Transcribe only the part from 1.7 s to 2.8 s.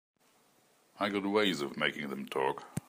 making them talk.